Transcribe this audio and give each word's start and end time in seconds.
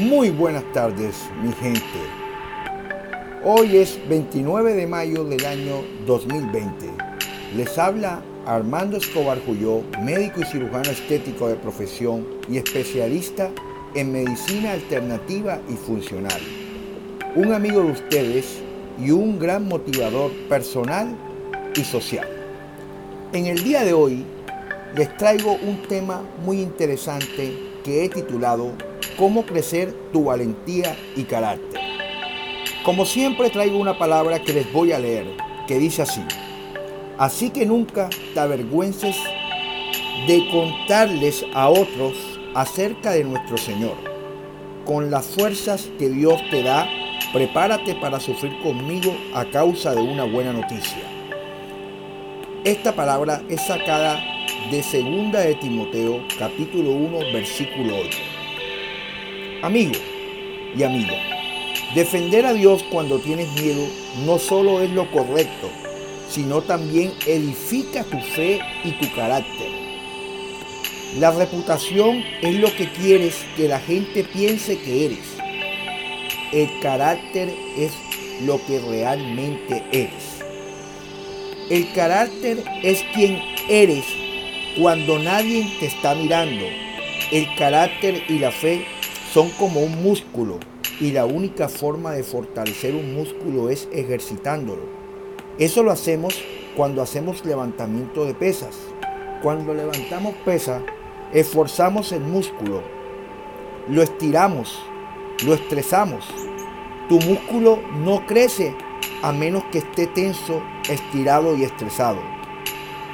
Muy 0.00 0.30
buenas 0.30 0.64
tardes, 0.72 1.28
mi 1.42 1.52
gente. 1.52 1.82
Hoy 3.44 3.76
es 3.76 3.98
29 4.08 4.72
de 4.72 4.86
mayo 4.86 5.24
del 5.24 5.44
año 5.44 5.84
2020. 6.06 6.86
Les 7.54 7.76
habla 7.76 8.22
Armando 8.46 8.96
Escobar 8.96 9.38
Juyó, 9.44 9.82
médico 10.00 10.40
y 10.40 10.44
cirujano 10.44 10.90
estético 10.90 11.48
de 11.48 11.56
profesión 11.56 12.26
y 12.48 12.56
especialista 12.56 13.50
en 13.94 14.12
medicina 14.12 14.72
alternativa 14.72 15.60
y 15.68 15.74
funcional. 15.74 16.40
Un 17.36 17.52
amigo 17.52 17.82
de 17.82 17.92
ustedes 17.92 18.62
y 18.98 19.10
un 19.10 19.38
gran 19.38 19.68
motivador 19.68 20.30
personal 20.48 21.14
y 21.76 21.84
social. 21.84 22.26
En 23.34 23.44
el 23.44 23.62
día 23.62 23.84
de 23.84 23.92
hoy 23.92 24.24
les 24.96 25.14
traigo 25.18 25.58
un 25.60 25.82
tema 25.82 26.22
muy 26.42 26.62
interesante 26.62 27.52
que 27.84 28.06
he 28.06 28.08
titulado 28.08 28.72
Cómo 29.20 29.44
crecer 29.44 29.92
tu 30.14 30.24
valentía 30.24 30.96
y 31.14 31.24
carácter. 31.24 31.78
Como 32.82 33.04
siempre 33.04 33.50
traigo 33.50 33.76
una 33.76 33.98
palabra 33.98 34.38
que 34.38 34.54
les 34.54 34.72
voy 34.72 34.92
a 34.92 34.98
leer, 34.98 35.26
que 35.68 35.78
dice 35.78 36.00
así. 36.00 36.22
Así 37.18 37.50
que 37.50 37.66
nunca 37.66 38.08
te 38.32 38.40
avergüences 38.40 39.14
de 40.26 40.48
contarles 40.50 41.44
a 41.52 41.68
otros 41.68 42.14
acerca 42.54 43.10
de 43.10 43.24
nuestro 43.24 43.58
Señor. 43.58 43.96
Con 44.86 45.10
las 45.10 45.26
fuerzas 45.26 45.90
que 45.98 46.08
Dios 46.08 46.40
te 46.50 46.62
da, 46.62 46.88
prepárate 47.34 47.96
para 47.96 48.20
sufrir 48.20 48.58
conmigo 48.62 49.14
a 49.34 49.44
causa 49.44 49.94
de 49.94 50.00
una 50.00 50.24
buena 50.24 50.54
noticia. 50.54 51.02
Esta 52.64 52.96
palabra 52.96 53.42
es 53.50 53.60
sacada 53.66 54.18
de 54.70 54.82
segunda 54.82 55.40
de 55.40 55.56
Timoteo, 55.56 56.22
capítulo 56.38 56.92
1, 56.92 57.18
versículo 57.34 57.98
8. 57.98 58.29
Amigo 59.62 59.92
y 60.74 60.82
amiga, 60.84 61.14
defender 61.94 62.46
a 62.46 62.54
Dios 62.54 62.82
cuando 62.90 63.18
tienes 63.18 63.46
miedo 63.60 63.86
no 64.24 64.38
solo 64.38 64.80
es 64.80 64.90
lo 64.90 65.10
correcto, 65.10 65.68
sino 66.30 66.62
también 66.62 67.12
edifica 67.26 68.02
tu 68.04 68.18
fe 68.20 68.58
y 68.84 68.92
tu 68.92 69.14
carácter. 69.14 69.68
La 71.18 71.30
reputación 71.32 72.24
es 72.40 72.54
lo 72.54 72.74
que 72.74 72.88
quieres 72.90 73.34
que 73.54 73.68
la 73.68 73.80
gente 73.80 74.24
piense 74.24 74.78
que 74.78 75.04
eres. 75.04 75.36
El 76.52 76.80
carácter 76.80 77.52
es 77.76 77.92
lo 78.46 78.64
que 78.64 78.78
realmente 78.78 79.82
eres. 79.92 80.40
El 81.68 81.92
carácter 81.92 82.64
es 82.82 83.04
quien 83.12 83.42
eres 83.68 84.04
cuando 84.78 85.18
nadie 85.18 85.70
te 85.80 85.86
está 85.86 86.14
mirando. 86.14 86.64
El 87.30 87.46
carácter 87.56 88.22
y 88.26 88.38
la 88.38 88.52
fe 88.52 88.86
son 89.32 89.50
como 89.50 89.80
un 89.80 90.02
músculo 90.02 90.58
y 91.00 91.12
la 91.12 91.24
única 91.24 91.68
forma 91.68 92.12
de 92.12 92.24
fortalecer 92.24 92.94
un 92.96 93.14
músculo 93.14 93.70
es 93.70 93.88
ejercitándolo. 93.92 94.82
Eso 95.58 95.82
lo 95.82 95.92
hacemos 95.92 96.42
cuando 96.76 97.00
hacemos 97.00 97.44
levantamiento 97.44 98.24
de 98.24 98.34
pesas. 98.34 98.76
Cuando 99.42 99.72
levantamos 99.72 100.34
pesas, 100.44 100.82
esforzamos 101.32 102.10
el 102.12 102.22
músculo, 102.22 102.82
lo 103.88 104.02
estiramos, 104.02 104.78
lo 105.46 105.54
estresamos. 105.54 106.26
Tu 107.08 107.18
músculo 107.20 107.78
no 108.04 108.26
crece 108.26 108.74
a 109.22 109.32
menos 109.32 109.62
que 109.70 109.78
esté 109.78 110.08
tenso, 110.08 110.60
estirado 110.88 111.56
y 111.56 111.62
estresado. 111.62 112.18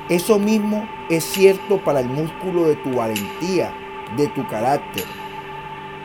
Eso 0.08 0.38
mismo 0.38 0.88
es 1.10 1.24
cierto 1.24 1.82
para 1.84 2.00
el 2.00 2.08
músculo 2.08 2.64
de 2.64 2.76
tu 2.76 2.94
valentía, 2.94 3.72
de 4.16 4.28
tu 4.28 4.46
carácter. 4.48 5.04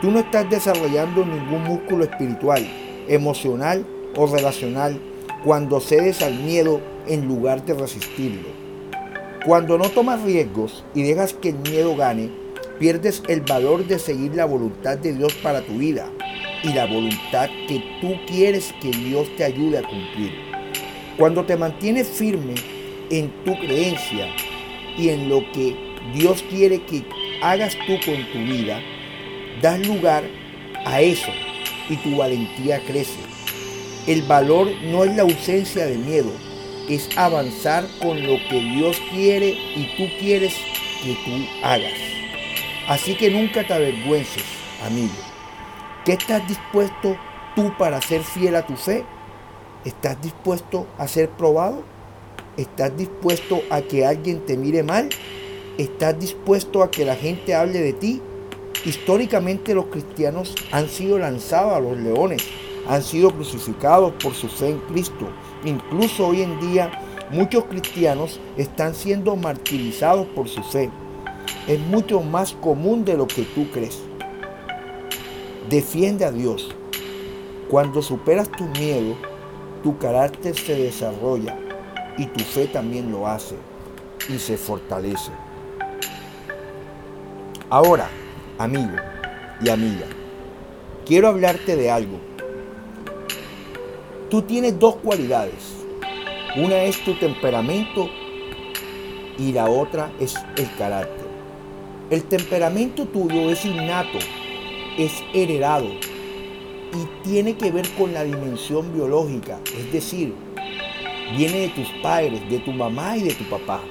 Tú 0.02 0.10
no 0.10 0.18
estás 0.18 0.50
desarrollando 0.50 1.24
ningún 1.24 1.64
músculo 1.64 2.06
espiritual, 2.06 2.68
emocional 3.08 3.86
o 4.16 4.26
relacional 4.26 5.00
cuando 5.44 5.80
cedes 5.80 6.24
al 6.24 6.34
miedo 6.34 6.82
en 7.08 7.28
lugar 7.28 7.64
de 7.66 7.76
resistirlo. 7.76 8.50
Cuando 9.46 9.78
no 9.78 9.90
tomas 9.90 10.24
riesgos 10.24 10.84
y 10.96 11.04
dejas 11.04 11.34
que 11.34 11.50
el 11.50 11.58
miedo 11.58 11.96
gane, 11.96 12.32
pierdes 12.80 13.22
el 13.28 13.42
valor 13.42 13.86
de 13.86 14.00
seguir 14.00 14.34
la 14.34 14.46
voluntad 14.46 14.98
de 14.98 15.14
Dios 15.14 15.36
para 15.36 15.62
tu 15.62 15.74
vida 15.74 16.10
y 16.64 16.74
la 16.74 16.88
voluntad 16.88 17.48
que 17.68 17.84
tú 18.02 18.16
quieres 18.26 18.74
que 18.82 18.90
Dios 18.90 19.28
te 19.38 19.44
ayude 19.44 19.78
a 19.78 19.84
cumplir. 19.84 20.32
Cuando 21.16 21.46
te 21.46 21.58
mantienes 21.58 22.08
firme 22.08 22.56
en 23.12 23.30
tu 23.46 23.54
creencia 23.60 24.28
y 24.98 25.10
en 25.10 25.30
lo 25.30 25.42
que 25.52 25.76
Dios 26.16 26.44
quiere 26.50 26.82
que 26.86 27.04
hagas 27.44 27.76
tú 27.86 27.94
con 28.04 28.16
tu 28.32 28.40
vida, 28.52 28.80
das 29.62 29.86
lugar 29.86 30.24
a 30.86 31.02
eso 31.02 31.32
y 31.90 31.96
tu 31.98 32.18
valentía 32.18 32.80
crece. 32.86 33.20
El 34.08 34.24
valor 34.24 34.68
no 34.84 35.04
es 35.04 35.16
la 35.16 35.24
ausencia 35.24 35.86
de 35.86 35.98
miedo, 35.98 36.32
es 36.90 37.10
avanzar 37.18 37.86
con 38.02 38.26
lo 38.26 38.38
que 38.50 38.60
Dios 38.60 39.00
quiere 39.12 39.50
y 39.50 39.94
tú 39.98 40.08
quieres 40.20 40.54
que 41.04 41.14
tú 41.26 41.32
hagas. 41.64 41.94
Así 42.88 43.16
que 43.16 43.30
nunca 43.30 43.66
te 43.66 43.74
avergüences, 43.74 44.44
amigo. 44.86 45.14
¿Qué 46.06 46.14
estás 46.14 46.48
dispuesto 46.48 47.16
tú 47.56 47.72
para 47.78 48.02
ser 48.02 48.24
fiel 48.24 48.56
a 48.56 48.66
tu 48.66 48.76
fe? 48.76 49.04
¿Estás 49.86 50.20
dispuesto 50.22 50.88
a 50.98 51.08
ser 51.08 51.30
probado? 51.30 51.84
¿Estás 52.58 52.96
dispuesto 52.98 53.62
a 53.70 53.82
que 53.82 54.06
alguien 54.06 54.46
te 54.46 54.58
mire 54.58 54.84
mal? 54.84 55.10
¿Estás 55.78 56.20
dispuesto 56.20 56.84
a 56.84 56.92
que 56.92 57.06
la 57.06 57.16
gente 57.16 57.56
hable 57.56 57.80
de 57.80 57.94
ti? 57.94 58.22
Históricamente 58.84 59.76
los 59.76 59.86
cristianos 59.86 60.56
han 60.72 60.90
sido 60.90 61.20
lanzados 61.20 61.74
a 61.74 61.80
los 61.80 61.98
leones, 61.98 62.42
han 62.88 63.04
sido 63.04 63.30
crucificados 63.30 64.14
por 64.24 64.34
su 64.34 64.48
fe 64.48 64.70
en 64.70 64.80
Cristo. 64.80 65.30
Incluso 65.64 66.28
hoy 66.28 66.42
en 66.42 66.60
día 66.60 66.92
muchos 67.30 67.66
cristianos 67.66 68.40
están 68.58 68.96
siendo 68.96 69.36
martirizados 69.36 70.26
por 70.28 70.50
su 70.50 70.64
fe. 70.64 70.90
Es 71.68 71.80
mucho 71.80 72.22
más 72.22 72.54
común 72.54 73.06
de 73.06 73.16
lo 73.16 73.28
que 73.28 73.44
tú 73.44 73.70
crees. 73.72 74.00
Defiende 75.70 76.26
a 76.26 76.32
Dios. 76.32 76.72
Cuando 77.70 78.02
superas 78.02 78.50
tu 78.50 78.64
miedo, 78.64 79.16
tu 79.84 79.98
carácter 80.00 80.58
se 80.58 80.76
desarrolla 80.76 81.56
y 82.18 82.26
tu 82.26 82.44
fe 82.44 82.66
también 82.66 83.12
lo 83.12 83.28
hace 83.28 83.56
y 84.28 84.40
se 84.40 84.58
fortalece. 84.58 85.32
Ahora, 87.70 88.10
amigo 88.64 88.96
y 89.64 89.70
amiga, 89.70 90.06
quiero 91.06 91.30
hablarte 91.30 91.76
de 91.76 91.90
algo. 91.90 92.20
Tú 94.30 94.44
tienes 94.44 94.78
dos 94.80 94.96
cualidades. 94.98 95.78
Una 96.56 96.84
es 96.84 97.04
tu 97.04 97.16
temperamento 97.16 98.10
y 99.38 99.52
la 99.54 99.70
otra 99.70 100.12
es 100.20 100.36
el 100.58 100.70
carácter. 100.78 101.28
El 102.10 102.24
temperamento 102.24 103.06
tuyo 103.06 103.50
es 103.50 103.66
innato, 103.66 104.20
es 104.98 105.24
heredado 105.34 105.88
y 106.94 107.24
tiene 107.24 107.56
que 107.56 107.72
ver 107.72 107.88
con 107.98 108.14
la 108.14 108.24
dimensión 108.24 108.94
biológica, 108.94 109.60
es 109.78 109.92
decir, 109.94 110.34
viene 111.38 111.60
de 111.60 111.70
tus 111.70 111.88
padres, 112.04 112.48
de 112.50 112.60
tu 112.60 112.74
mamá 112.74 113.18
y 113.18 113.24
de 113.24 113.34
tu 113.34 113.46
papá. 113.46 113.82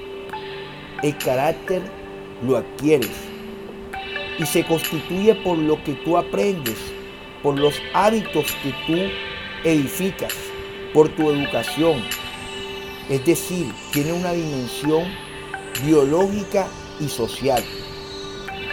El 1.03 1.16
carácter 1.16 1.82
lo 2.42 2.59
adquieres 2.59 3.29
y 4.40 4.46
se 4.46 4.64
constituye 4.64 5.34
por 5.34 5.58
lo 5.58 5.82
que 5.84 5.92
tú 5.92 6.16
aprendes, 6.16 6.78
por 7.42 7.58
los 7.58 7.74
hábitos 7.92 8.46
que 8.62 8.72
tú 8.86 9.68
edificas, 9.68 10.32
por 10.94 11.10
tu 11.10 11.30
educación. 11.30 12.02
Es 13.10 13.24
decir, 13.26 13.70
tiene 13.92 14.14
una 14.14 14.32
dimensión 14.32 15.04
biológica 15.84 16.66
y 16.98 17.09
social 17.09 17.62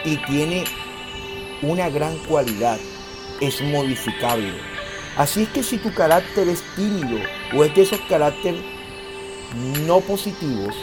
y 0.06 0.16
tiene 0.26 0.64
una 1.62 1.90
gran 1.90 2.18
cualidad, 2.20 2.80
es 3.42 3.62
modificable. 3.62 4.54
Así 5.18 5.44
es 5.44 5.50
que 5.50 5.64
si 5.64 5.80
tu 5.80 5.94
carácter 5.94 6.48
es 6.48 6.64
tímido 6.76 7.20
o 7.54 7.66
es 7.66 7.76
de 7.76 7.82
esos 7.82 8.00
caracteres 8.08 8.62
no 9.86 10.00
positivos, 10.00 10.76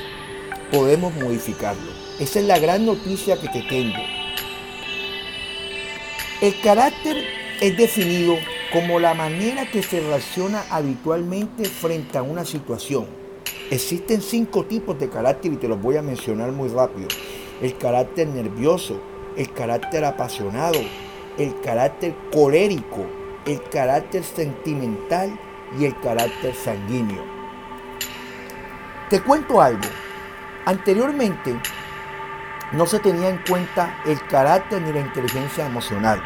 podemos 0.70 1.14
modificarlo. 1.14 1.92
Esa 2.18 2.40
es 2.40 2.44
la 2.44 2.58
gran 2.58 2.84
noticia 2.84 3.40
que 3.40 3.48
te 3.48 3.62
tengo. 3.62 4.23
El 6.40 6.60
carácter 6.60 7.16
es 7.60 7.76
definido 7.76 8.36
como 8.72 8.98
la 8.98 9.14
manera 9.14 9.70
que 9.70 9.84
se 9.84 10.00
reacciona 10.00 10.64
habitualmente 10.68 11.64
frente 11.64 12.18
a 12.18 12.22
una 12.22 12.44
situación. 12.44 13.06
Existen 13.70 14.20
cinco 14.20 14.64
tipos 14.64 14.98
de 14.98 15.08
carácter 15.08 15.52
y 15.52 15.56
te 15.56 15.68
los 15.68 15.80
voy 15.80 15.96
a 15.96 16.02
mencionar 16.02 16.50
muy 16.50 16.68
rápido. 16.68 17.06
El 17.62 17.78
carácter 17.78 18.26
nervioso, 18.26 19.00
el 19.36 19.52
carácter 19.52 20.04
apasionado, 20.04 20.80
el 21.38 21.58
carácter 21.60 22.14
colérico, 22.32 23.06
el 23.46 23.62
carácter 23.70 24.24
sentimental 24.24 25.38
y 25.78 25.84
el 25.84 25.98
carácter 26.00 26.52
sanguíneo. 26.56 27.22
Te 29.08 29.20
cuento 29.20 29.60
algo. 29.62 29.88
Anteriormente 30.64 31.54
no 32.72 32.86
se 32.86 32.98
tenía 32.98 33.28
en 33.28 33.38
cuenta 33.48 33.98
el 34.06 34.20
carácter 34.26 34.82
ni 34.82 34.92
la 34.92 35.00
inteligencia 35.00 35.66
emocional. 35.66 36.22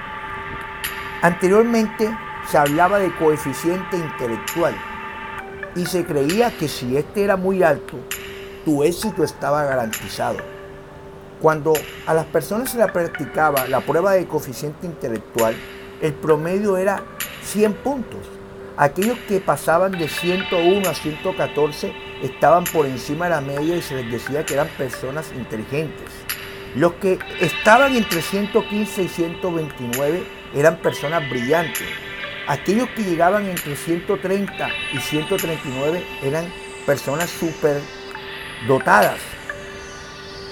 Anteriormente 1.23 2.17
se 2.49 2.59
hablaba 2.59 2.99
de 2.99 3.15
coeficiente 3.17 3.97
intelectual 3.97 4.75
y 5.75 5.85
se 5.87 6.05
creía 6.05 6.57
que 6.57 6.69
si 6.69 6.97
este 6.97 7.25
era 7.25 7.37
muy 7.37 7.63
alto, 7.63 7.99
tu 8.65 8.83
éxito 8.83 9.25
estaba 9.25 9.65
garantizado. 9.65 10.39
Cuando 11.41 11.73
a 12.07 12.15
las 12.15 12.27
personas 12.27 12.71
se 12.71 12.79
le 12.79 12.87
practicaba 12.87 13.67
la 13.69 13.81
prueba 13.81 14.13
de 14.13 14.27
coeficiente 14.27 14.87
intelectual, 14.87 15.55
el 16.01 16.13
promedio 16.15 16.77
era 16.77 17.03
100 17.43 17.75
puntos. 17.75 18.21
Aquellos 18.77 19.19
que 19.29 19.41
pasaban 19.41 19.93
de 19.93 20.09
101 20.09 20.89
a 20.89 20.95
114 20.95 21.93
estaban 22.23 22.65
por 22.65 22.87
encima 22.87 23.27
de 23.27 23.31
la 23.31 23.41
media 23.41 23.77
y 23.77 23.83
se 23.83 23.97
les 23.97 24.11
decía 24.11 24.45
que 24.45 24.55
eran 24.55 24.69
personas 24.79 25.33
inteligentes. 25.37 26.28
Los 26.75 26.95
que 26.95 27.19
estaban 27.41 27.97
entre 27.97 28.21
115 28.21 29.03
y 29.03 29.09
129 29.09 30.23
eran 30.55 30.77
personas 30.79 31.29
brillantes. 31.29 31.89
Aquellos 32.47 32.89
que 32.91 33.05
llegaban 33.05 33.47
entre 33.47 33.75
130 33.75 34.69
y 34.93 34.99
139 34.99 36.05
eran 36.23 36.53
personas 36.87 37.31
súper 37.31 37.81
dotadas. 38.67 39.21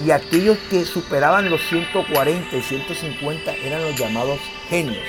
Y 0.05 0.11
aquellos 0.11 0.57
que 0.69 0.85
superaban 0.85 1.49
los 1.49 1.61
140 1.67 2.55
y 2.55 2.61
150 2.61 3.51
eran 3.55 3.81
los 3.81 3.95
llamados 3.95 4.39
genios. 4.69 5.03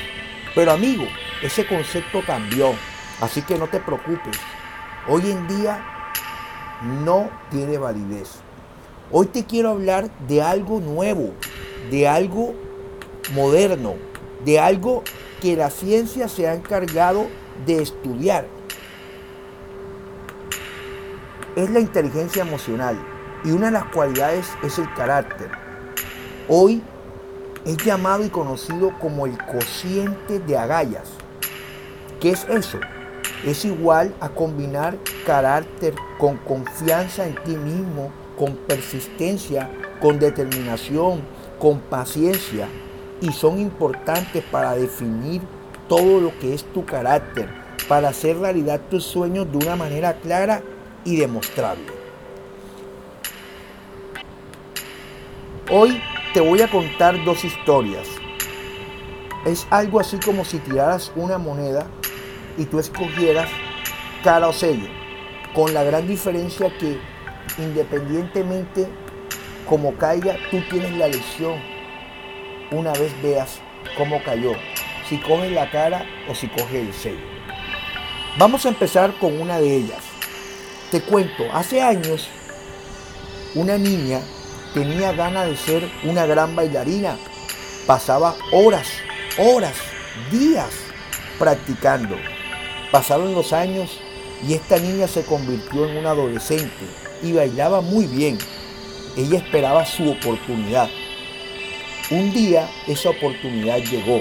Pero 0.54 0.72
amigo, 0.72 1.06
ese 1.42 1.66
concepto 1.66 2.22
cambió. 2.26 2.74
Así 3.20 3.42
que 3.42 3.58
no 3.58 3.66
te 3.66 3.80
preocupes. 3.80 4.38
Hoy 5.06 5.30
en 5.30 5.46
día 5.48 5.84
no 7.04 7.30
tiene 7.50 7.76
validez. 7.76 8.40
Hoy 9.10 9.24
te 9.26 9.46
quiero 9.46 9.70
hablar 9.70 10.10
de 10.26 10.42
algo 10.42 10.80
nuevo, 10.80 11.30
de 11.90 12.06
algo 12.06 12.52
moderno, 13.32 13.94
de 14.44 14.60
algo 14.60 15.02
que 15.40 15.56
la 15.56 15.70
ciencia 15.70 16.28
se 16.28 16.46
ha 16.46 16.54
encargado 16.54 17.26
de 17.64 17.80
estudiar. 17.80 18.46
Es 21.56 21.70
la 21.70 21.80
inteligencia 21.80 22.42
emocional 22.42 23.02
y 23.44 23.52
una 23.52 23.66
de 23.66 23.72
las 23.72 23.86
cualidades 23.86 24.46
es 24.62 24.78
el 24.78 24.92
carácter. 24.92 25.50
Hoy 26.46 26.82
es 27.64 27.78
llamado 27.78 28.26
y 28.26 28.28
conocido 28.28 28.92
como 28.98 29.24
el 29.24 29.38
cociente 29.38 30.38
de 30.38 30.58
agallas. 30.58 31.08
¿Qué 32.20 32.32
es 32.32 32.46
eso? 32.50 32.78
Es 33.42 33.64
igual 33.64 34.14
a 34.20 34.28
combinar 34.28 34.98
carácter 35.24 35.94
con 36.18 36.36
confianza 36.36 37.26
en 37.26 37.36
ti 37.44 37.56
mismo, 37.56 38.12
con 38.38 38.54
persistencia, 38.54 39.68
con 40.00 40.18
determinación, 40.18 41.22
con 41.58 41.80
paciencia 41.80 42.68
y 43.20 43.32
son 43.32 43.58
importantes 43.58 44.44
para 44.44 44.74
definir 44.74 45.42
todo 45.88 46.20
lo 46.20 46.38
que 46.38 46.54
es 46.54 46.64
tu 46.72 46.84
carácter, 46.84 47.48
para 47.88 48.10
hacer 48.10 48.38
realidad 48.38 48.80
tus 48.88 49.04
sueños 49.04 49.50
de 49.50 49.58
una 49.58 49.74
manera 49.74 50.14
clara 50.14 50.62
y 51.04 51.16
demostrable. 51.16 51.86
Hoy 55.70 56.00
te 56.32 56.40
voy 56.40 56.62
a 56.62 56.70
contar 56.70 57.22
dos 57.24 57.44
historias. 57.44 58.06
Es 59.44 59.66
algo 59.70 59.98
así 59.98 60.18
como 60.18 60.44
si 60.44 60.58
tiraras 60.58 61.10
una 61.16 61.38
moneda 61.38 61.86
y 62.56 62.64
tú 62.64 62.78
escogieras 62.78 63.48
cara 64.22 64.48
o 64.48 64.52
sello, 64.52 64.88
con 65.54 65.74
la 65.74 65.82
gran 65.82 66.06
diferencia 66.06 66.76
que 66.78 66.98
independientemente 67.58 68.88
como 69.68 69.94
caiga, 69.96 70.36
tú 70.50 70.60
tienes 70.70 70.92
la 70.92 71.08
lección 71.08 71.60
una 72.70 72.92
vez 72.92 73.12
veas 73.22 73.60
cómo 73.96 74.22
cayó, 74.22 74.52
si 75.08 75.18
coges 75.18 75.52
la 75.52 75.70
cara 75.70 76.06
o 76.28 76.34
si 76.34 76.48
coges 76.48 76.86
el 76.86 76.94
sello. 76.94 77.26
Vamos 78.38 78.64
a 78.64 78.68
empezar 78.68 79.12
con 79.18 79.40
una 79.40 79.58
de 79.58 79.76
ellas. 79.76 80.02
Te 80.90 81.02
cuento, 81.02 81.44
hace 81.52 81.82
años 81.82 82.28
una 83.54 83.76
niña 83.76 84.20
tenía 84.72 85.12
ganas 85.12 85.48
de 85.48 85.56
ser 85.56 85.90
una 86.04 86.24
gran 86.24 86.54
bailarina. 86.54 87.16
Pasaba 87.86 88.36
horas, 88.52 88.86
horas, 89.38 89.74
días 90.30 90.70
practicando. 91.38 92.16
Pasaron 92.90 93.34
los 93.34 93.52
años 93.52 94.00
y 94.46 94.54
esta 94.54 94.78
niña 94.78 95.08
se 95.08 95.24
convirtió 95.24 95.86
en 95.88 95.96
una 95.96 96.10
adolescente 96.10 97.07
y 97.22 97.32
bailaba 97.32 97.80
muy 97.80 98.06
bien. 98.06 98.38
Ella 99.16 99.38
esperaba 99.38 99.84
su 99.84 100.10
oportunidad. 100.10 100.88
Un 102.10 102.32
día 102.32 102.68
esa 102.86 103.10
oportunidad 103.10 103.78
llegó. 103.78 104.20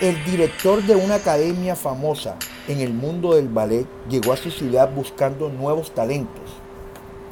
El 0.00 0.22
director 0.24 0.82
de 0.82 0.96
una 0.96 1.16
academia 1.16 1.76
famosa 1.76 2.36
en 2.68 2.80
el 2.80 2.92
mundo 2.92 3.34
del 3.34 3.48
ballet 3.48 3.86
llegó 4.08 4.32
a 4.32 4.36
su 4.36 4.50
ciudad 4.50 4.90
buscando 4.94 5.48
nuevos 5.48 5.94
talentos. 5.94 6.50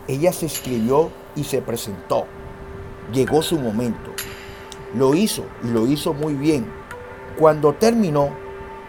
Ella 0.06 0.32
se 0.32 0.46
escribió 0.46 1.10
y 1.36 1.44
se 1.44 1.62
presentó. 1.62 2.26
Llegó 3.12 3.42
su 3.42 3.58
momento. 3.58 4.12
Lo 4.94 5.14
hizo 5.14 5.44
y 5.62 5.68
lo 5.68 5.86
hizo 5.86 6.14
muy 6.14 6.34
bien. 6.34 6.66
Cuando 7.38 7.74
terminó, 7.74 8.30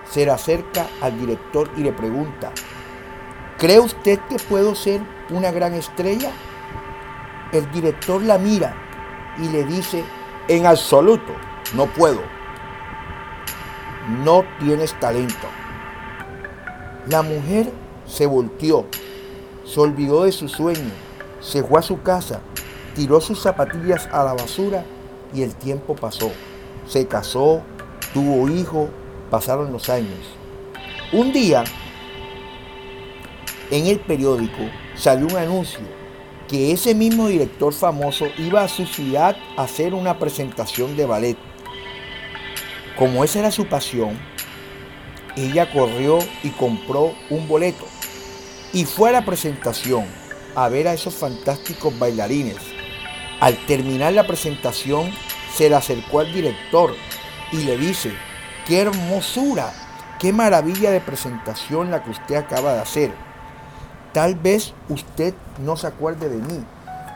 se 0.10 0.26
le 0.26 0.32
acerca 0.32 0.88
al 1.02 1.20
director 1.20 1.70
y 1.78 1.82
le 1.82 1.92
pregunta, 1.92 2.52
¿cree 3.60 3.80
usted 3.80 4.20
que 4.30 4.38
puedo 4.38 4.74
ser 4.74 5.02
una 5.30 5.52
gran 5.52 5.74
estrella? 5.74 6.32
El 7.52 7.70
director 7.72 8.22
la 8.22 8.38
mira 8.38 8.74
y 9.38 9.50
le 9.50 9.66
dice, 9.66 10.04
en 10.48 10.66
absoluto, 10.66 11.34
no 11.76 11.86
puedo. 11.88 12.22
No 14.24 14.44
tienes 14.60 14.98
talento. 15.00 15.48
La 17.08 17.22
mujer 17.22 17.72
se 18.08 18.26
volteó, 18.26 18.86
se 19.66 19.80
olvidó 19.80 20.24
de 20.24 20.32
su 20.32 20.48
sueño, 20.48 20.92
se 21.42 21.62
fue 21.64 21.80
a 21.80 21.84
su 21.84 22.02
casa, 22.02 22.40
tiró 22.96 23.20
sus 23.20 23.42
zapatillas 23.42 24.08
a 24.12 24.24
la 24.24 24.34
basura 24.34 24.84
y 25.34 25.44
el 25.44 25.54
tiempo 25.54 25.96
pasó. 25.96 26.32
Se 26.88 27.08
casó, 27.08 27.62
tuvo 28.14 28.48
hijos, 28.50 28.90
pasaron 29.30 29.72
los 29.72 29.90
años. 29.90 30.20
Un 31.12 31.32
día, 31.34 31.64
en 33.72 33.88
el 33.88 34.00
periódico 34.00 34.62
salió 34.96 35.28
un 35.28 35.36
anuncio 35.36 35.82
que 36.48 36.72
ese 36.72 36.96
mismo 36.96 37.28
director 37.28 37.72
famoso 37.74 38.28
iba 38.40 38.64
a 38.64 38.68
su 38.68 38.88
ciudad 38.88 39.38
a 39.56 39.64
hacer 39.64 39.94
una 39.94 40.18
presentación 40.18 40.98
de 40.98 41.06
ballet. 41.06 41.38
Como 42.98 43.24
esa 43.24 43.40
era 43.40 43.52
su 43.52 43.68
pasión, 43.68 44.20
ella 45.38 45.72
corrió 45.72 46.18
y 46.44 46.50
compró 46.50 47.14
un 47.30 47.48
boleto 47.48 47.86
y 48.74 48.86
fue 48.86 49.10
a 49.10 49.14
la 49.14 49.26
presentación 49.26 50.06
a 50.56 50.68
ver 50.70 50.88
a 50.88 50.94
esos 50.94 51.14
fantásticos 51.14 51.98
bailarines. 52.00 52.58
Al 53.40 53.56
terminar 53.68 54.14
la 54.14 54.26
presentación, 54.26 55.12
se 55.54 55.70
le 55.70 55.76
acercó 55.76 56.22
al 56.22 56.34
director 56.34 56.96
y 57.52 57.58
le 57.58 57.78
dice, 57.78 58.12
qué 58.68 58.80
hermosura, 58.80 59.72
qué 60.20 60.34
maravilla 60.34 60.90
de 60.90 61.00
presentación 61.00 61.92
la 61.92 62.04
que 62.04 62.10
usted 62.10 62.36
acaba 62.36 62.74
de 62.74 62.82
hacer 62.82 63.29
Tal 64.14 64.36
vez 64.36 64.74
usted 64.90 65.34
no 65.60 65.78
se 65.78 65.88
acuerde 65.88 66.30
de 66.30 66.38
mí, 66.38 66.66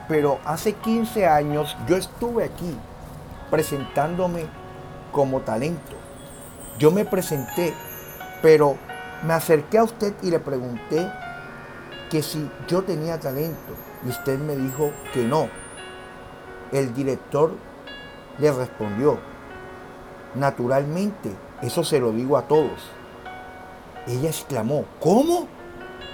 pero 0.07 0.39
hace 0.45 0.73
15 0.73 1.25
años 1.25 1.75
yo 1.88 1.97
estuve 1.97 2.43
aquí 2.43 2.77
presentándome 3.50 4.45
como 5.12 5.41
talento. 5.41 5.93
Yo 6.77 6.91
me 6.91 7.05
presenté, 7.05 7.73
pero 8.41 8.77
me 9.25 9.33
acerqué 9.33 9.79
a 9.79 9.83
usted 9.83 10.13
y 10.21 10.29
le 10.29 10.39
pregunté 10.39 11.09
que 12.12 12.21
si 12.21 12.47
yo 12.67 12.83
tenía 12.83 13.19
talento 13.19 13.73
y 14.05 14.09
usted 14.09 14.38
me 14.38 14.55
dijo 14.55 14.91
que 15.13 15.23
no. 15.23 15.50
El 16.71 16.93
director 16.93 17.53
le 18.38 18.51
respondió, 18.51 19.19
naturalmente, 20.35 21.31
eso 21.62 21.83
se 21.83 22.00
lo 22.00 22.12
digo 22.12 22.38
a 22.38 22.47
todos. 22.47 22.91
Ella 24.07 24.29
exclamó, 24.29 24.85
¿cómo? 25.00 25.47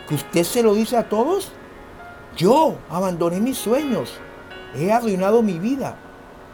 Que 0.10 0.16
usted 0.16 0.44
se 0.44 0.64
lo 0.64 0.74
dice 0.74 0.98
a 0.98 1.08
todos. 1.08 1.52
Yo 2.36 2.80
abandoné 2.90 3.40
mis 3.40 3.58
sueños, 3.58 4.16
he 4.76 4.92
arruinado 4.92 5.44
mi 5.44 5.60
vida 5.60 5.98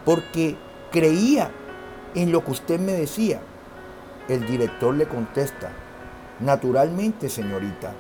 porque 0.04 0.58
creía 0.92 1.50
en 2.14 2.32
lo 2.34 2.44
que 2.44 2.52
usted 2.52 2.80
me 2.80 2.92
decía. 2.92 3.42
El 4.28 4.46
director 4.46 4.94
le 4.94 5.08
contesta, 5.08 5.72
naturalmente 6.40 7.30
señorita, 7.30 7.94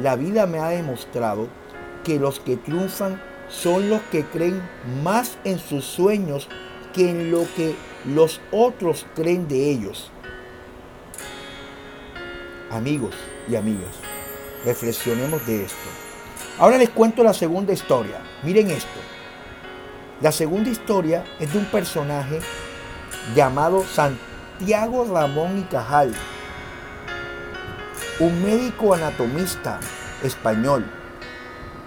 la 0.00 0.16
vida 0.16 0.46
me 0.46 0.58
ha 0.58 0.68
demostrado 0.68 1.48
que 2.04 2.18
los 2.18 2.40
que 2.40 2.56
triunfan 2.56 3.20
son 3.48 3.90
los 3.90 4.00
que 4.02 4.24
creen 4.24 4.62
más 5.02 5.36
en 5.44 5.58
sus 5.58 5.84
sueños 5.84 6.48
que 6.92 7.10
en 7.10 7.30
lo 7.30 7.44
que 7.56 7.74
los 8.04 8.40
otros 8.50 9.06
creen 9.14 9.48
de 9.48 9.70
ellos. 9.70 10.10
Amigos 12.70 13.14
y 13.48 13.56
amigas, 13.56 14.01
Reflexionemos 14.64 15.44
de 15.46 15.64
esto. 15.64 15.88
Ahora 16.58 16.78
les 16.78 16.90
cuento 16.90 17.22
la 17.22 17.34
segunda 17.34 17.72
historia. 17.72 18.20
Miren 18.42 18.70
esto. 18.70 19.00
La 20.20 20.30
segunda 20.30 20.70
historia 20.70 21.24
es 21.40 21.52
de 21.52 21.58
un 21.58 21.64
personaje 21.66 22.38
llamado 23.34 23.84
Santiago 23.84 25.04
Ramón 25.12 25.58
y 25.58 25.62
Cajal, 25.62 26.14
un 28.20 28.42
médico 28.42 28.94
anatomista 28.94 29.80
español, 30.22 30.84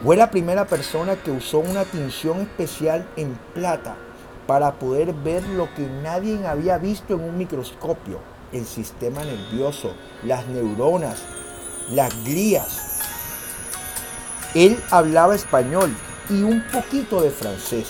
fue 0.04 0.18
la 0.18 0.30
primera 0.30 0.66
persona 0.66 1.16
que 1.16 1.32
usó 1.32 1.60
una 1.60 1.84
tinción 1.86 2.42
especial 2.42 3.08
en 3.16 3.40
plata 3.54 3.96
para 4.46 4.74
poder 4.74 5.14
ver 5.14 5.44
lo 5.48 5.74
que 5.74 5.88
nadie 6.04 6.46
había 6.46 6.78
visto 6.78 7.16
en 7.16 7.22
un 7.22 7.38
microscopio, 7.38 8.20
el 8.52 8.66
sistema 8.66 9.24
nervioso, 9.24 9.96
las 10.24 10.46
neuronas, 10.48 11.24
las 11.90 12.14
glías. 12.24 12.82
Él 14.54 14.82
hablaba 14.92 15.36
español 15.36 15.96
y 16.30 16.42
un 16.42 16.64
poquito 16.72 17.22
de 17.22 17.30
francés, 17.30 17.88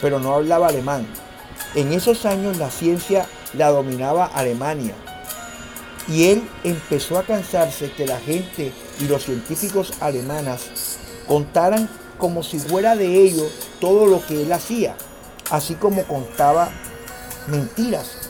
pero 0.00 0.18
no 0.18 0.34
hablaba 0.34 0.68
alemán. 0.68 1.06
En 1.74 1.92
esos 1.92 2.24
años 2.24 2.56
la 2.58 2.70
ciencia 2.70 3.26
la 3.52 3.70
dominaba 3.70 4.26
Alemania 4.26 4.94
y 6.08 6.28
él 6.28 6.48
empezó 6.62 7.18
a 7.18 7.24
cansarse 7.24 7.90
que 7.92 8.06
la 8.06 8.18
gente 8.18 8.72
y 9.00 9.04
los 9.04 9.24
científicos 9.24 9.92
alemanas 10.00 10.98
contaran 11.26 11.88
como 12.18 12.42
si 12.42 12.58
fuera 12.58 12.94
de 12.94 13.22
ellos 13.22 13.50
todo 13.80 14.06
lo 14.06 14.24
que 14.24 14.42
él 14.42 14.52
hacía, 14.52 14.96
así 15.50 15.74
como 15.74 16.04
contaba 16.04 16.70
mentiras. 17.48 18.23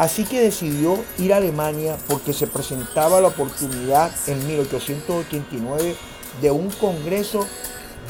Así 0.00 0.24
que 0.24 0.40
decidió 0.40 0.98
ir 1.18 1.34
a 1.34 1.36
Alemania 1.36 1.98
porque 2.08 2.32
se 2.32 2.46
presentaba 2.46 3.20
la 3.20 3.28
oportunidad 3.28 4.10
en 4.26 4.46
1889 4.46 5.94
de 6.40 6.50
un 6.50 6.70
congreso 6.70 7.46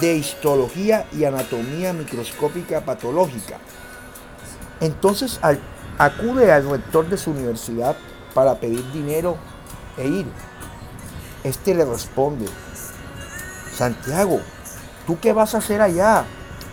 de 0.01 0.15
histología 0.15 1.09
y 1.11 1.25
anatomía 1.25 1.93
microscópica 1.93 2.85
patológica. 2.85 3.59
Entonces 4.81 5.41
acude 5.99 6.53
al 6.53 6.71
rector 6.71 7.09
de 7.09 7.19
su 7.19 7.33
universidad 7.33 7.97
para 8.35 8.55
pedir 8.61 8.89
dinero 8.93 9.37
e 9.99 10.07
ir. 10.07 10.27
Este 11.43 11.75
le 11.75 11.85
responde, 11.85 12.47
Santiago, 13.75 14.41
¿tú 15.09 15.19
qué 15.19 15.33
vas 15.33 15.57
a 15.57 15.59
hacer 15.59 15.83
allá? 15.83 16.25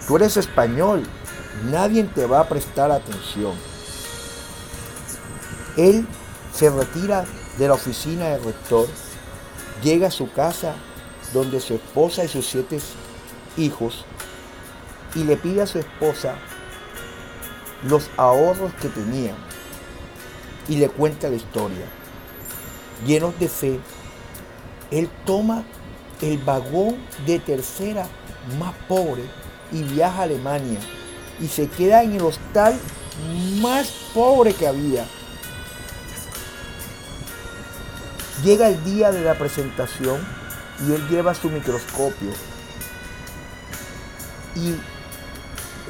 Tú 0.07 0.17
eres 0.17 0.37
español, 0.37 1.07
nadie 1.71 2.03
te 2.03 2.27
va 2.27 2.41
a 2.41 2.47
prestar 2.47 2.91
atención. 2.91 3.55
Él 5.77 6.07
se 6.53 6.69
retira 6.69 7.25
de 7.57 7.67
la 7.67 7.75
oficina 7.75 8.29
del 8.29 8.43
rector, 8.43 8.87
llega 9.83 10.07
a 10.07 10.11
su 10.11 10.31
casa 10.31 10.75
donde 11.33 11.59
su 11.59 11.75
esposa 11.75 12.23
y 12.23 12.27
sus 12.27 12.47
siete 12.47 12.79
hijos 13.57 14.05
y 15.15 15.23
le 15.23 15.37
pide 15.37 15.61
a 15.61 15.67
su 15.67 15.79
esposa 15.79 16.35
los 17.83 18.09
ahorros 18.17 18.73
que 18.81 18.89
tenían 18.89 19.35
y 20.67 20.77
le 20.77 20.89
cuenta 20.89 21.29
la 21.29 21.35
historia. 21.35 21.85
Llenos 23.05 23.37
de 23.39 23.47
fe, 23.47 23.79
él 24.91 25.09
toma 25.25 25.63
el 26.21 26.37
vagón 26.39 26.97
de 27.25 27.39
tercera 27.39 28.07
más 28.59 28.73
pobre 28.87 29.23
y 29.71 29.83
viaja 29.83 30.21
a 30.21 30.23
Alemania 30.23 30.79
y 31.39 31.47
se 31.47 31.67
queda 31.67 32.03
en 32.03 32.13
el 32.13 32.21
hostal 32.23 32.77
más 33.61 33.89
pobre 34.13 34.53
que 34.53 34.67
había. 34.67 35.05
Llega 38.43 38.69
el 38.69 38.83
día 38.83 39.11
de 39.11 39.21
la 39.21 39.35
presentación 39.35 40.19
y 40.87 40.93
él 40.93 41.07
lleva 41.09 41.33
su 41.33 41.49
microscopio. 41.49 42.31
Y 44.55 44.75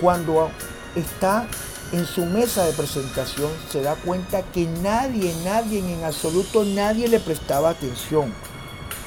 cuando 0.02 0.50
está 0.96 1.48
en 1.92 2.06
su 2.06 2.26
mesa 2.26 2.66
de 2.66 2.74
presentación 2.74 3.52
se 3.72 3.82
da 3.82 3.96
cuenta 3.96 4.42
que 4.44 4.66
nadie, 4.66 5.36
nadie, 5.44 5.80
en 5.80 6.04
absoluto 6.04 6.64
nadie 6.66 7.08
le 7.08 7.20
prestaba 7.20 7.70
atención 7.70 8.34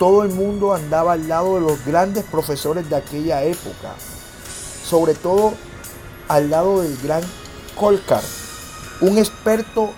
todo 0.00 0.22
el 0.22 0.30
mundo 0.30 0.72
andaba 0.72 1.12
al 1.12 1.28
lado 1.28 1.56
de 1.56 1.60
los 1.60 1.84
grandes 1.84 2.24
profesores 2.24 2.88
de 2.88 2.96
aquella 2.96 3.44
época, 3.44 3.92
sobre 4.82 5.12
todo 5.12 5.52
al 6.26 6.48
lado 6.48 6.80
del 6.80 6.96
gran 7.02 7.20
Colcar, 7.76 8.22
un 9.02 9.18
experto 9.18 9.90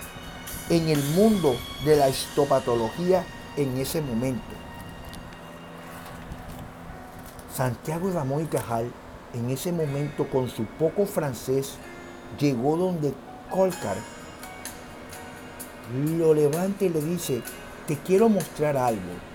en 0.69 0.89
el 0.89 1.03
mundo 1.15 1.55
de 1.85 1.95
la 1.95 2.09
histopatología 2.09 3.25
en 3.57 3.77
ese 3.77 4.01
momento. 4.01 4.43
Santiago 7.53 8.11
Ramón 8.11 8.43
y 8.43 8.47
Cajal, 8.47 8.91
en 9.33 9.49
ese 9.49 9.71
momento, 9.71 10.27
con 10.27 10.49
su 10.49 10.65
poco 10.65 11.05
francés, 11.05 11.75
llegó 12.39 12.77
donde 12.77 13.13
Colcar 13.51 13.97
lo 16.17 16.33
levanta 16.33 16.85
y 16.85 16.89
le 16.89 17.01
dice, 17.01 17.43
te 17.85 17.97
quiero 17.97 18.29
mostrar 18.29 18.77
algo 18.77 19.33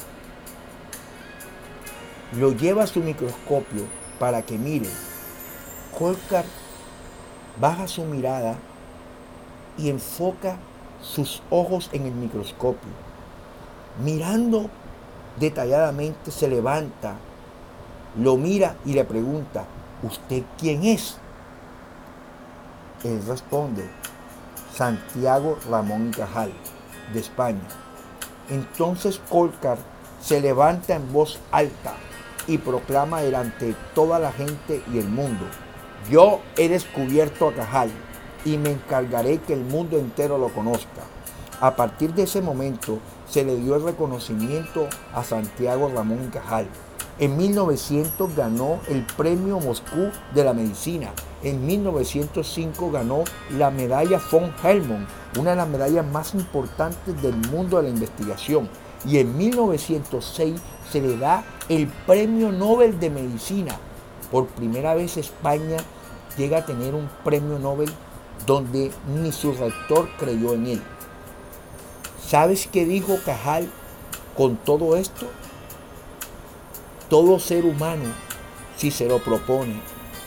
lo 2.37 2.53
lleva 2.53 2.85
a 2.85 2.87
su 2.87 3.01
microscopio 3.01 3.87
para 4.19 4.43
que 4.43 4.59
mire. 4.59 4.89
Colcar 5.99 6.45
baja 7.59 7.89
su 7.89 8.05
mirada 8.05 8.57
y 9.77 9.89
enfoca 9.89 10.59
sus 11.03 11.43
ojos 11.51 11.91
en 11.93 12.07
el 12.07 12.13
microscopio. 12.13 12.91
Mirando 14.05 14.71
detalladamente 15.39 16.31
se 16.31 16.49
levanta, 16.49 17.15
lo 18.19 18.37
mira 18.37 18.77
y 18.85 18.95
le 18.95 19.05
pregunta, 19.05 19.65
¿usted 20.03 20.43
quién 20.59 20.85
es? 20.85 21.17
Él 23.05 23.23
responde, 23.27 23.89
Santiago 24.75 25.59
Ramón 25.69 26.11
Cajal, 26.11 26.53
de 27.13 27.21
España. 27.21 27.61
Entonces 28.51 29.21
Colcar 29.29 29.79
se 30.21 30.41
levanta 30.41 30.95
en 30.95 31.13
voz 31.13 31.39
alta 31.53 31.95
y 32.47 32.59
proclama 32.59 33.21
delante 33.21 33.75
toda 33.95 34.19
la 34.19 34.33
gente 34.33 34.83
y 34.93 34.99
el 34.99 35.09
mundo, 35.09 35.45
yo 36.11 36.41
he 36.57 36.69
descubierto 36.69 37.49
a 37.49 37.55
Cajal 37.55 37.91
y 38.45 38.57
me 38.57 38.71
encargaré 38.71 39.39
que 39.39 39.53
el 39.53 39.65
mundo 39.65 39.99
entero 39.99 40.39
lo 40.39 40.49
conozca. 40.49 41.03
A 41.61 41.75
partir 41.75 42.15
de 42.15 42.23
ese 42.23 42.41
momento 42.41 42.99
se 43.29 43.45
le 43.45 43.57
dio 43.57 43.77
el 43.77 43.83
reconocimiento 43.83 44.87
a 45.13 45.25
Santiago 45.25 45.91
Ramón 45.93 46.31
Cajal. 46.33 46.69
En 47.19 47.37
1900 47.37 48.37
ganó 48.37 48.79
el 48.89 49.05
Premio 49.05 49.59
Moscú 49.59 50.11
de 50.35 50.45
la 50.45 50.55
Medicina. 50.55 51.11
En 51.43 51.67
1905 51.67 52.93
ganó 52.93 53.25
la 53.57 53.73
medalla 53.73 54.21
von 54.31 54.53
Helmont, 54.63 55.09
una 55.37 55.51
de 55.51 55.57
las 55.57 55.69
medallas 55.69 56.07
más 56.07 56.35
importantes 56.35 57.21
del 57.21 57.35
mundo 57.51 57.79
de 57.79 57.85
la 57.85 57.89
investigación. 57.89 58.69
Y 59.05 59.19
en 59.19 59.37
1906 59.37 60.61
se 60.93 61.01
le 61.01 61.17
da 61.17 61.43
el 61.69 61.89
Premio 62.07 62.53
Nobel 62.53 63.01
de 63.01 63.11
Medicina. 63.11 63.77
Por 64.31 64.47
primera 64.47 64.95
vez 64.95 65.17
España 65.17 65.79
llega 66.37 66.59
a 66.59 66.65
tener 66.65 66.95
un 66.95 67.09
premio 67.25 67.59
Nobel 67.59 67.91
donde 68.47 68.91
ni 69.07 69.33
su 69.33 69.53
rector 69.53 70.09
creyó 70.19 70.55
en 70.55 70.67
él. 70.67 70.83
¿Sabes 72.27 72.69
qué 72.71 72.85
dijo 72.85 73.19
Cajal 73.25 73.69
con 74.37 74.57
todo 74.57 74.97
esto? 74.97 75.27
Todo 77.09 77.39
ser 77.39 77.65
humano, 77.65 78.05
si 78.77 78.91
se 78.91 79.07
lo 79.07 79.19
propone, 79.19 79.81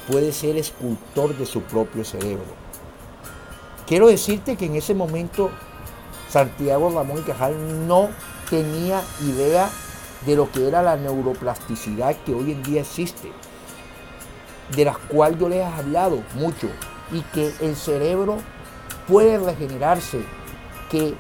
puede 0.10 0.32
ser 0.32 0.58
escultor 0.58 1.38
de 1.38 1.46
su 1.46 1.62
propio 1.62 2.03
cerebro. 2.03 2.62
Quiero 3.86 4.08
decirte 4.08 4.56
que 4.56 4.65
en 4.65 4.75
ese 4.75 4.96
momento 4.96 5.51
Santiago 6.30 6.89
Ramón 6.89 7.24
Cajal 7.24 7.88
no 7.88 8.10
tenía 8.50 9.01
idea 9.22 9.70
de 10.25 10.36
lo 10.36 10.51
que 10.51 10.68
era 10.68 10.82
la 10.82 10.96
neuroplasticidad 10.96 12.15
que 12.25 12.34
hoy 12.34 12.51
en 12.51 12.63
día 12.63 12.82
existe, 12.82 13.32
de 14.75 14.86
las 14.86 14.98
cuales 14.98 15.39
yo 15.39 15.50
les 15.50 15.60
he 15.60 15.63
hablado 15.65 16.24
mucho, 16.36 16.68
y 17.12 17.22
que 17.34 17.51
el 17.62 17.75
cerebro 17.75 18.38
puede 19.08 19.38
regenerarse, 19.38 20.22
que 20.89 21.13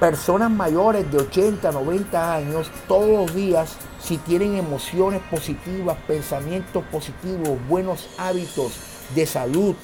personas 0.00 0.50
mayores 0.50 1.10
de 1.12 1.18
80, 1.18 1.70
90 1.70 2.34
años, 2.34 2.70
todos 2.88 3.08
los 3.08 3.34
días, 3.34 3.76
si 4.00 4.16
tienen 4.18 4.56
emociones 4.56 5.20
positivas, 5.30 5.96
pensamientos 6.08 6.82
positivos, 6.90 7.56
buenos 7.68 8.08
hábitos 8.18 8.72
de 9.14 9.26
salud, 9.26 9.76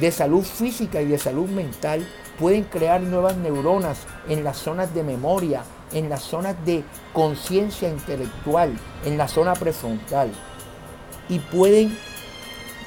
de 0.00 0.10
salud 0.10 0.42
física 0.42 1.02
y 1.02 1.06
de 1.06 1.18
salud 1.18 1.48
mental, 1.48 2.06
pueden 2.38 2.64
crear 2.64 3.02
nuevas 3.02 3.36
neuronas 3.36 3.98
en 4.28 4.44
las 4.44 4.56
zonas 4.56 4.94
de 4.94 5.02
memoria, 5.02 5.62
en 5.92 6.08
las 6.08 6.22
zonas 6.22 6.56
de 6.64 6.82
conciencia 7.12 7.90
intelectual, 7.90 8.72
en 9.04 9.18
la 9.18 9.28
zona 9.28 9.52
prefrontal. 9.52 10.30
Y 11.28 11.38
pueden 11.38 11.96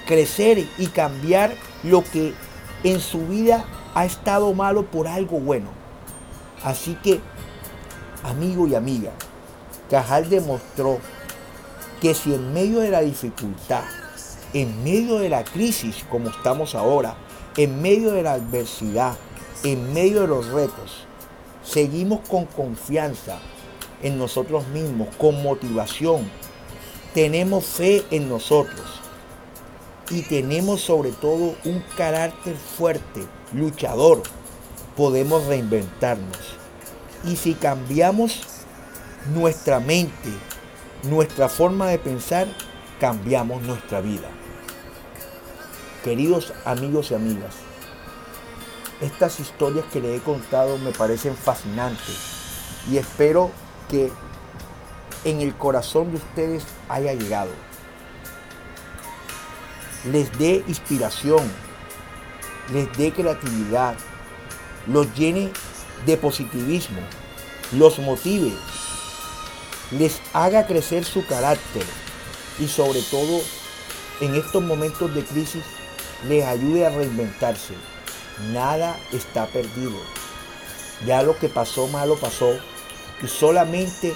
crecer 0.06 0.68
y 0.78 0.88
cambiar 0.88 1.56
lo 1.84 2.04
que 2.04 2.34
en 2.84 3.00
su 3.00 3.28
vida 3.28 3.66
ha 3.94 4.06
estado 4.06 4.54
malo 4.54 4.86
por 4.86 5.08
algo 5.08 5.40
bueno. 5.40 5.70
Así 6.64 6.98
que, 7.04 7.20
amigo 8.24 8.68
y 8.68 8.76
amiga, 8.76 9.12
Cajal 9.90 10.30
demostró 10.30 11.00
que 12.02 12.14
si 12.14 12.34
en 12.34 12.54
medio 12.54 12.80
de 12.80 12.90
la 12.90 13.02
dificultad, 13.02 13.84
en 14.54 14.84
medio 14.84 15.20
de 15.20 15.30
la 15.30 15.44
crisis 15.44 16.06
como 16.10 16.30
estamos 16.30 16.76
ahora, 16.76 17.16
en 17.58 17.82
medio 17.82 18.12
de 18.12 18.24
la 18.24 18.34
adversidad, 18.34 19.16
en 19.64 19.94
medio 19.94 20.22
de 20.22 20.28
los 20.28 20.48
retos, 20.48 21.06
seguimos 21.64 22.28
con 22.28 22.46
confianza 22.46 23.40
en 24.02 24.18
nosotros 24.18 24.68
mismos, 24.68 25.08
con 25.18 25.42
motivación, 25.42 26.30
tenemos 27.14 27.64
fe 27.66 28.04
en 28.12 28.28
nosotros 28.28 29.03
y 30.14 30.22
tenemos 30.22 30.82
sobre 30.82 31.12
todo 31.12 31.56
un 31.66 31.84
carácter 31.98 32.56
fuerte, 32.56 33.26
luchador, 33.52 34.22
podemos 34.96 35.48
reinventarnos. 35.48 36.38
Y 37.24 37.36
si 37.36 37.56
cambiamos 37.56 38.44
nuestra 39.34 39.80
mente, 39.80 40.30
nuestra 41.02 41.50
forma 41.50 41.88
de 41.88 41.98
pensar, 41.98 42.48
cambiamos 43.00 43.64
nuestra 43.64 44.02
vida. 44.02 44.30
Queridos 46.04 46.54
amigos 46.64 47.10
y 47.10 47.16
amigas, 47.16 47.56
estas 49.02 49.40
historias 49.40 49.86
que 49.92 50.00
les 50.00 50.22
he 50.22 50.24
contado 50.24 50.78
me 50.78 50.92
parecen 50.92 51.36
fascinantes 51.36 52.18
y 52.88 52.98
espero 52.98 53.50
que 53.90 54.12
en 55.26 55.42
el 55.42 55.56
corazón 55.56 56.12
de 56.12 56.18
ustedes 56.18 56.66
haya 56.88 57.14
llegado. 57.14 57.73
Les 60.12 60.38
dé 60.38 60.64
inspiración, 60.68 61.50
les 62.74 62.92
dé 62.98 63.12
creatividad, 63.12 63.96
los 64.88 65.14
llene 65.16 65.52
de 66.06 66.18
positivismo, 66.18 67.00
los 67.72 68.00
motive, 68.00 68.52
les 69.92 70.20
haga 70.34 70.68
crecer 70.68 71.06
su 71.06 71.26
carácter 71.26 71.86
y 72.60 72.68
sobre 72.68 73.02
todo 73.04 73.42
en 74.22 74.36
estos 74.36 74.62
momentos 74.62 75.14
de 75.14 75.24
crisis 75.24 75.64
les 76.28 76.46
ayude 76.46 76.86
a 76.86 76.90
reinventarse. 76.90 77.74
Nada 78.52 78.98
está 79.12 79.46
perdido. 79.48 80.00
Ya 81.06 81.22
lo 81.22 81.38
que 81.38 81.50
pasó 81.50 81.88
malo 81.88 82.18
pasó 82.18 82.58
y 83.22 83.28
solamente 83.28 84.14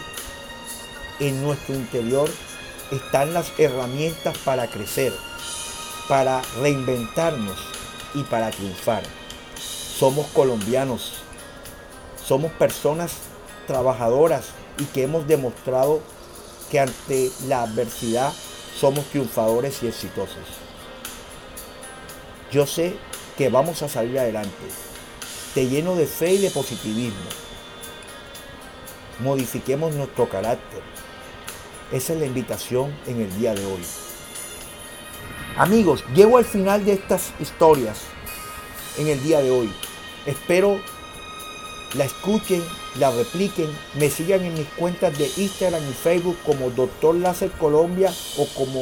en 1.19 1.43
nuestro 1.43 1.75
interior 1.75 2.29
están 2.91 3.33
las 3.33 3.51
herramientas 3.57 4.37
para 4.39 4.67
crecer, 4.67 5.13
para 6.07 6.41
reinventarnos 6.59 7.57
y 8.13 8.23
para 8.23 8.51
triunfar. 8.51 9.03
Somos 9.57 10.27
colombianos, 10.27 11.13
somos 12.23 12.51
personas 12.53 13.13
trabajadoras 13.65 14.45
y 14.79 14.85
que 14.85 15.03
hemos 15.03 15.27
demostrado 15.27 16.01
que 16.71 16.79
ante 16.79 17.31
la 17.47 17.63
adversidad 17.63 18.33
somos 18.79 19.05
triunfadores 19.05 19.81
y 19.83 19.87
exitosos. 19.87 20.45
Yo 22.51 22.65
sé 22.65 22.95
que 23.37 23.49
vamos 23.49 23.81
a 23.81 23.89
salir 23.89 24.19
adelante. 24.19 24.55
Te 25.53 25.67
lleno 25.67 25.95
de 25.95 26.05
fe 26.05 26.33
y 26.33 26.37
de 26.37 26.51
positivismo. 26.51 27.29
Modifiquemos 29.19 29.93
nuestro 29.95 30.29
carácter. 30.29 30.81
Esa 31.91 32.13
es 32.13 32.19
la 32.19 32.25
invitación 32.25 32.93
en 33.07 33.21
el 33.21 33.39
día 33.39 33.53
de 33.53 33.65
hoy. 33.65 34.06
Amigos, 35.57 36.05
llego 36.13 36.37
al 36.37 36.45
final 36.45 36.85
de 36.85 36.93
estas 36.93 37.33
historias 37.39 38.03
en 38.99 39.07
el 39.07 39.23
día 39.23 39.39
de 39.39 39.49
hoy. 39.49 39.73
Espero 40.27 40.79
la 41.95 42.03
escuchen, 42.03 42.61
la 42.99 43.09
repliquen, 43.09 43.67
me 43.97 44.11
sigan 44.11 44.43
en 44.43 44.53
mis 44.53 44.67
cuentas 44.77 45.17
de 45.17 45.27
Instagram 45.35 45.81
y 45.89 45.93
Facebook 45.93 46.37
como 46.45 46.69
Doctor 46.69 47.15
Láser 47.15 47.49
Colombia 47.49 48.11
o 48.37 48.45
como 48.55 48.81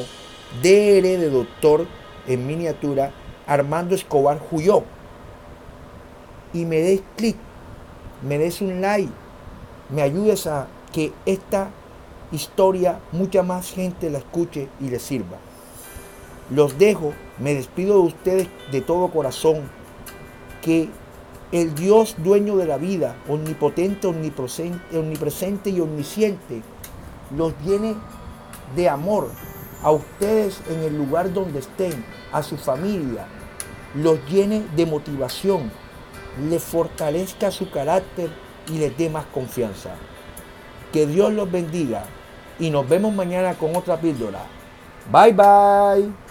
DR 0.61 1.17
de 1.17 1.29
Doctor 1.29 1.87
en 2.27 2.45
miniatura 2.45 3.13
Armando 3.47 3.95
Escobar 3.95 4.39
Juyó. 4.39 4.83
Y 6.51 6.65
me 6.65 6.81
des 6.81 7.01
clic, 7.15 7.37
me 8.21 8.37
des 8.37 8.59
un 8.59 8.81
like, 8.81 9.13
me 9.91 10.01
ayudes 10.01 10.45
a 10.45 10.67
que 10.91 11.13
esta 11.25 11.69
historia 12.33 12.99
mucha 13.13 13.43
más 13.43 13.71
gente 13.71 14.09
la 14.09 14.17
escuche 14.17 14.67
y 14.81 14.89
le 14.89 14.99
sirva. 14.99 15.37
Los 16.49 16.77
dejo, 16.77 17.13
me 17.39 17.53
despido 17.55 17.95
de 17.95 18.07
ustedes 18.07 18.47
de 18.71 18.81
todo 18.81 19.09
corazón, 19.09 19.63
que 20.61 20.89
el 21.51 21.73
Dios 21.73 22.15
dueño 22.19 22.57
de 22.57 22.65
la 22.65 22.77
vida, 22.77 23.15
omnipotente, 23.27 24.07
omnipresente, 24.07 25.69
y 25.69 25.79
omnisciente, 25.79 26.61
los 27.35 27.53
llene 27.63 27.95
de 28.75 28.89
amor 28.89 29.29
a 29.81 29.91
ustedes 29.91 30.61
en 30.69 30.81
el 30.81 30.97
lugar 30.97 31.31
donde 31.33 31.59
estén, 31.59 32.05
a 32.31 32.43
su 32.43 32.57
familia, 32.57 33.27
los 33.95 34.19
llene 34.29 34.63
de 34.75 34.85
motivación, 34.85 35.71
les 36.49 36.63
fortalezca 36.63 37.51
su 37.51 37.69
carácter 37.71 38.29
y 38.67 38.79
les 38.79 38.97
dé 38.97 39.09
más 39.09 39.25
confianza. 39.27 39.91
Que 40.91 41.05
Dios 41.05 41.33
los 41.33 41.51
bendiga 41.51 42.03
y 42.59 42.69
nos 42.69 42.87
vemos 42.87 43.13
mañana 43.13 43.53
con 43.55 43.75
otra 43.75 43.99
píldora. 43.99 44.43
Bye 45.11 45.33
bye. 45.33 46.24